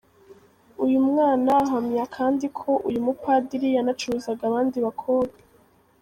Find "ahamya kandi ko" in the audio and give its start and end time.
1.63-2.69